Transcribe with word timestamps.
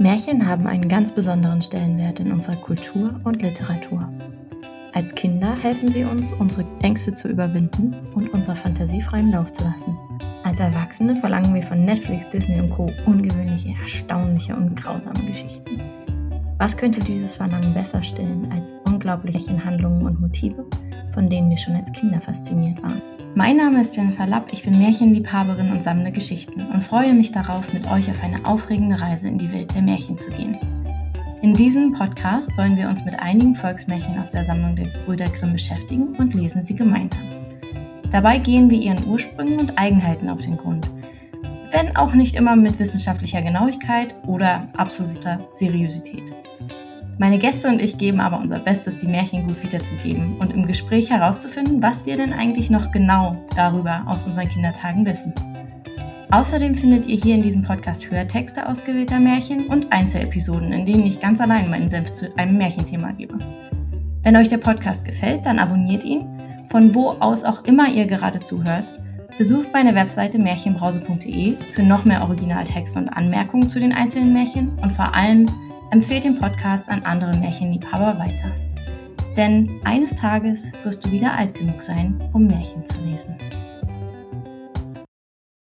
Märchen 0.00 0.46
haben 0.46 0.68
einen 0.68 0.88
ganz 0.88 1.10
besonderen 1.10 1.60
Stellenwert 1.60 2.20
in 2.20 2.30
unserer 2.30 2.54
Kultur 2.54 3.20
und 3.24 3.42
Literatur. 3.42 4.08
Als 4.92 5.12
Kinder 5.12 5.56
helfen 5.60 5.90
sie 5.90 6.04
uns, 6.04 6.32
unsere 6.32 6.64
Ängste 6.82 7.14
zu 7.14 7.26
überwinden 7.26 7.96
und 8.14 8.32
unserer 8.32 8.54
Fantasie 8.54 9.00
freien 9.00 9.32
Lauf 9.32 9.50
zu 9.50 9.64
lassen. 9.64 9.98
Als 10.44 10.60
Erwachsene 10.60 11.16
verlangen 11.16 11.52
wir 11.52 11.64
von 11.64 11.84
Netflix, 11.84 12.28
Disney 12.28 12.60
und 12.60 12.70
Co. 12.70 12.92
ungewöhnliche, 13.06 13.74
erstaunliche 13.80 14.54
und 14.54 14.80
grausame 14.80 15.26
Geschichten. 15.26 15.80
Was 16.58 16.76
könnte 16.76 17.00
dieses 17.00 17.34
Verlangen 17.34 17.74
besser 17.74 18.00
stillen 18.00 18.48
als 18.52 18.76
unglaubliche 18.84 19.64
Handlungen 19.64 20.06
und 20.06 20.20
Motive, 20.20 20.64
von 21.10 21.28
denen 21.28 21.50
wir 21.50 21.58
schon 21.58 21.74
als 21.74 21.90
Kinder 21.90 22.20
fasziniert 22.20 22.80
waren? 22.84 23.02
Mein 23.34 23.56
Name 23.56 23.80
ist 23.80 23.96
Jennifer 23.96 24.26
Lapp, 24.26 24.52
ich 24.52 24.62
bin 24.64 24.78
Märchenliebhaberin 24.78 25.70
und 25.70 25.82
sammle 25.82 26.10
Geschichten 26.10 26.66
und 26.66 26.82
freue 26.82 27.12
mich 27.14 27.30
darauf, 27.30 27.72
mit 27.72 27.86
euch 27.86 28.10
auf 28.10 28.22
eine 28.22 28.44
aufregende 28.46 29.00
Reise 29.00 29.28
in 29.28 29.38
die 29.38 29.52
Welt 29.52 29.74
der 29.74 29.82
Märchen 29.82 30.18
zu 30.18 30.30
gehen. 30.30 30.58
In 31.42 31.54
diesem 31.54 31.92
Podcast 31.92 32.56
wollen 32.56 32.76
wir 32.76 32.88
uns 32.88 33.04
mit 33.04 33.18
einigen 33.20 33.54
Volksmärchen 33.54 34.18
aus 34.18 34.30
der 34.30 34.44
Sammlung 34.44 34.74
der 34.74 34.86
Brüder 35.04 35.28
Grimm 35.28 35.52
beschäftigen 35.52 36.16
und 36.16 36.34
lesen 36.34 36.62
sie 36.62 36.74
gemeinsam. 36.74 37.20
Dabei 38.10 38.38
gehen 38.38 38.70
wir 38.70 38.78
ihren 38.78 39.06
Ursprüngen 39.06 39.60
und 39.60 39.78
Eigenheiten 39.78 40.30
auf 40.30 40.40
den 40.40 40.56
Grund, 40.56 40.90
wenn 41.70 41.94
auch 41.96 42.14
nicht 42.14 42.34
immer 42.34 42.56
mit 42.56 42.78
wissenschaftlicher 42.78 43.42
Genauigkeit 43.42 44.14
oder 44.26 44.68
absoluter 44.76 45.46
Seriosität. 45.52 46.34
Meine 47.20 47.38
Gäste 47.38 47.66
und 47.66 47.82
ich 47.82 47.98
geben 47.98 48.20
aber 48.20 48.38
unser 48.38 48.60
Bestes, 48.60 48.96
die 48.96 49.08
Märchen 49.08 49.48
gut 49.48 49.60
wiederzugeben 49.60 50.36
und 50.38 50.52
im 50.52 50.64
Gespräch 50.64 51.10
herauszufinden, 51.10 51.82
was 51.82 52.06
wir 52.06 52.16
denn 52.16 52.32
eigentlich 52.32 52.70
noch 52.70 52.92
genau 52.92 53.36
darüber 53.56 54.04
aus 54.06 54.22
unseren 54.22 54.48
Kindertagen 54.48 55.04
wissen. 55.04 55.34
Außerdem 56.30 56.76
findet 56.76 57.08
ihr 57.08 57.16
hier 57.16 57.34
in 57.34 57.42
diesem 57.42 57.62
Podcast 57.62 58.08
Hörtexte 58.08 58.68
ausgewählter 58.68 59.18
Märchen 59.18 59.66
und 59.66 59.92
Einzelepisoden, 59.92 60.72
in 60.72 60.86
denen 60.86 61.06
ich 61.06 61.18
ganz 61.18 61.40
allein 61.40 61.68
meinen 61.68 61.88
Senf 61.88 62.12
zu 62.12 62.32
einem 62.38 62.56
Märchenthema 62.56 63.10
gebe. 63.10 63.36
Wenn 64.22 64.36
euch 64.36 64.48
der 64.48 64.58
Podcast 64.58 65.04
gefällt, 65.04 65.44
dann 65.44 65.58
abonniert 65.58 66.04
ihn, 66.04 66.24
von 66.68 66.94
wo 66.94 67.16
aus 67.18 67.42
auch 67.42 67.64
immer 67.64 67.88
ihr 67.88 68.06
gerade 68.06 68.38
zuhört. 68.38 68.84
Besucht 69.38 69.72
meine 69.72 69.94
Webseite 69.96 70.38
märchenbrause.de 70.38 71.56
für 71.72 71.82
noch 71.82 72.04
mehr 72.04 72.22
Originaltexte 72.22 73.00
und 73.00 73.08
Anmerkungen 73.08 73.68
zu 73.68 73.80
den 73.80 73.92
einzelnen 73.92 74.32
Märchen 74.32 74.78
und 74.80 74.92
vor 74.92 75.14
allem 75.14 75.50
Empfehlt 75.90 76.24
den 76.24 76.38
Podcast 76.38 76.90
an 76.90 77.02
andere 77.04 77.34
Märchenliebhaber 77.34 78.18
weiter. 78.18 78.50
Denn 79.36 79.80
eines 79.84 80.14
Tages 80.14 80.72
wirst 80.82 81.02
du 81.04 81.10
wieder 81.10 81.32
alt 81.32 81.54
genug 81.54 81.80
sein, 81.80 82.20
um 82.34 82.46
Märchen 82.46 82.84
zu 82.84 83.00
lesen. 83.00 83.36